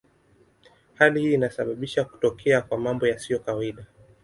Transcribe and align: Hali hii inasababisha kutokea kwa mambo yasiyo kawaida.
Hali 0.95 1.21
hii 1.21 1.33
inasababisha 1.33 2.03
kutokea 2.05 2.61
kwa 2.61 2.77
mambo 2.77 3.07
yasiyo 3.07 3.39
kawaida. 3.39 3.85